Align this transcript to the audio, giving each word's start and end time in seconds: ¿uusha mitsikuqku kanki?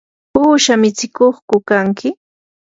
¿uusha 0.41 0.73
mitsikuqku 0.81 1.55
kanki? 1.69 2.09